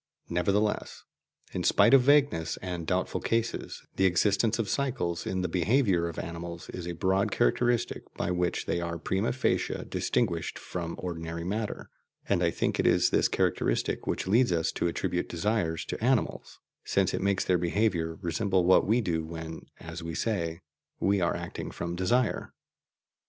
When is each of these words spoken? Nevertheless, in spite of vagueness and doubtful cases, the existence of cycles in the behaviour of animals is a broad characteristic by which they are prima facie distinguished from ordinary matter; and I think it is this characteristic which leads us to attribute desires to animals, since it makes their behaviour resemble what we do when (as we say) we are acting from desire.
Nevertheless, 0.29 1.03
in 1.53 1.63
spite 1.63 1.93
of 1.93 2.01
vagueness 2.01 2.57
and 2.63 2.87
doubtful 2.87 3.21
cases, 3.21 3.85
the 3.97 4.07
existence 4.07 4.57
of 4.57 4.67
cycles 4.67 5.27
in 5.27 5.43
the 5.43 5.47
behaviour 5.47 6.07
of 6.07 6.17
animals 6.17 6.71
is 6.71 6.87
a 6.87 6.93
broad 6.93 7.31
characteristic 7.31 8.11
by 8.15 8.31
which 8.31 8.65
they 8.65 8.81
are 8.81 8.97
prima 8.97 9.31
facie 9.31 9.85
distinguished 9.87 10.57
from 10.57 10.95
ordinary 10.97 11.43
matter; 11.43 11.91
and 12.27 12.41
I 12.41 12.49
think 12.49 12.79
it 12.79 12.87
is 12.87 13.11
this 13.11 13.27
characteristic 13.27 14.07
which 14.07 14.25
leads 14.25 14.51
us 14.51 14.71
to 14.71 14.87
attribute 14.87 15.29
desires 15.29 15.85
to 15.85 16.03
animals, 16.03 16.57
since 16.83 17.13
it 17.13 17.21
makes 17.21 17.45
their 17.45 17.59
behaviour 17.59 18.17
resemble 18.23 18.65
what 18.65 18.87
we 18.87 19.01
do 19.01 19.23
when 19.23 19.67
(as 19.79 20.01
we 20.01 20.15
say) 20.15 20.61
we 20.99 21.21
are 21.21 21.35
acting 21.35 21.69
from 21.69 21.95
desire. 21.95 22.55